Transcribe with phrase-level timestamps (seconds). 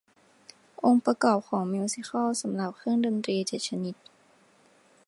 [0.83, 3.95] องค์ประกอบของมิวสิคัลสำหรับเครื่องดนตรีเจ็ดชนิด